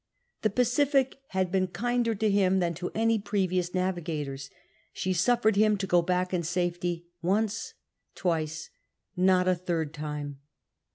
The 0.41 0.49
Pacific 0.49 1.17
had 1.27 1.51
been 1.51 1.67
kinder 1.67 2.15
to 2.15 2.27
him 2.31 2.57
than 2.57 2.73
to 2.73 2.89
any 2.95 3.19
previous 3.19 3.75
navigators; 3.75 4.49
she 4.91 5.13
suffered 5.13 5.55
him 5.55 5.77
to 5.77 5.85
go 5.85 6.01
back 6.01 6.33
in 6.33 6.41
safety, 6.41 7.05
once, 7.21 7.75
twice,— 8.15 8.71
not 9.15 9.47
a 9.47 9.53
third 9.53 9.93
time. 9.93 10.39